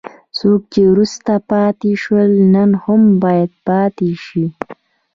[0.37, 4.45] څوک چې وروسته پاتې شول نن هم باید پاتې شي.